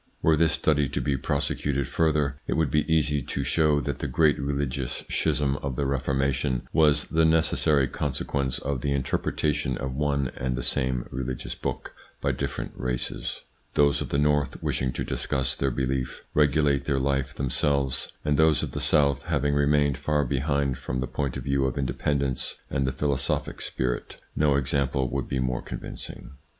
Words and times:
Were 0.23 0.35
this 0.35 0.53
study 0.53 0.89
to 0.89 0.99
be 0.99 1.15
prosecuted 1.15 1.87
further, 1.87 2.41
it 2.47 2.53
would 2.53 2.71
be 2.71 2.91
easy 2.91 3.21
to 3.21 3.43
show 3.43 3.79
that 3.81 3.99
the 3.99 4.07
great 4.07 4.39
religious 4.39 5.03
schism 5.11 5.57
of 5.57 5.75
the 5.75 5.85
Reformation 5.85 6.67
was 6.73 7.03
the 7.05 7.23
necessary 7.23 7.87
consequence 7.87 8.57
of 8.57 8.81
the 8.81 8.93
interpretation 8.93 9.77
of 9.77 9.93
one 9.93 10.29
and 10.35 10.55
the 10.55 10.63
same 10.63 11.05
religious 11.11 11.53
book 11.53 11.93
by 12.19 12.31
different 12.31 12.71
races: 12.75 13.43
those 13.75 14.01
of 14.01 14.09
the 14.09 14.17
North, 14.17 14.63
wishing 14.63 14.91
to 14.91 15.03
discuss 15.03 15.53
their 15.55 15.69
belief, 15.69 16.23
regulate 16.33 16.85
their 16.85 16.97
life 16.99 17.35
themselves, 17.35 18.11
and 18.25 18.37
those 18.37 18.63
of 18.63 18.71
the 18.71 18.79
South 18.81 19.25
having 19.25 19.53
remained 19.53 19.99
far 19.99 20.25
behind 20.25 20.79
from 20.79 20.99
the 20.99 21.05
point 21.05 21.37
of 21.37 21.43
view 21.43 21.65
of 21.65 21.77
independence 21.77 22.55
and 22.71 22.87
the 22.87 22.91
philosophic 22.91 23.61
spirit. 23.61 24.19
No 24.35 24.55
example 24.55 25.09
would 25.11 25.29
be 25.29 25.37
more 25.37 25.61
convincing. 25.61 26.31